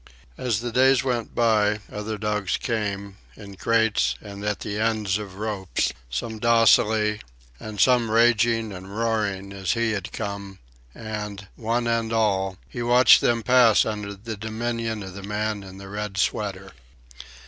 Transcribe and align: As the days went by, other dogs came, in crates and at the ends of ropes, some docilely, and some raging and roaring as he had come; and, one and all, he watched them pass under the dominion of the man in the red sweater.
As 0.39 0.61
the 0.61 0.71
days 0.71 1.03
went 1.03 1.35
by, 1.35 1.79
other 1.91 2.17
dogs 2.17 2.57
came, 2.57 3.17
in 3.35 3.53
crates 3.55 4.15
and 4.19 4.43
at 4.43 4.61
the 4.61 4.79
ends 4.79 5.19
of 5.19 5.35
ropes, 5.35 5.93
some 6.09 6.39
docilely, 6.39 7.21
and 7.59 7.79
some 7.79 8.09
raging 8.09 8.71
and 8.73 8.97
roaring 8.97 9.53
as 9.53 9.73
he 9.73 9.91
had 9.91 10.11
come; 10.11 10.57
and, 10.95 11.47
one 11.55 11.85
and 11.85 12.11
all, 12.11 12.57
he 12.67 12.81
watched 12.81 13.21
them 13.21 13.43
pass 13.43 13.85
under 13.85 14.15
the 14.15 14.35
dominion 14.35 15.03
of 15.03 15.13
the 15.13 15.21
man 15.21 15.61
in 15.61 15.77
the 15.77 15.87
red 15.87 16.17
sweater. 16.17 16.71